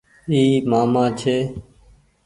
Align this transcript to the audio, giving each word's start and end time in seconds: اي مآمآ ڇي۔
اي 0.31 0.39
مآمآ 0.69 1.03
ڇي۔ 1.19 1.37